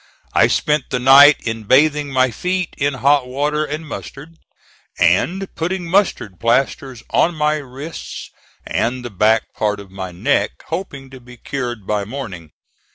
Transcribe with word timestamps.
I 0.33 0.47
spent 0.47 0.85
the 0.89 0.97
night 0.97 1.39
in 1.41 1.65
bathing 1.65 2.09
my 2.11 2.31
feet 2.31 2.73
in 2.79 2.95
hot 3.05 3.27
water 3.27 3.63
and 3.63 3.87
mustard, 3.87 4.39
and 4.97 5.47
putting 5.53 5.87
mustard 5.87 6.39
plasters 6.39 7.03
on 7.11 7.35
my 7.35 7.57
wrists 7.57 8.31
and 8.65 9.05
the 9.05 9.11
back 9.11 9.53
part 9.53 9.79
of 9.79 9.91
my 9.91 10.11
neck, 10.11 10.63
hoping 10.69 11.11
to 11.11 11.19
be 11.19 11.37
cured 11.37 11.85
by 11.85 12.03
morning. 12.03 12.49